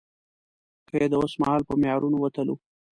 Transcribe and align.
که 0.87 0.93
يې 1.01 1.07
د 1.11 1.13
اوسمهال 1.21 1.61
په 1.65 1.73
معیارونو 1.81 2.17
وتلو. 2.19 2.55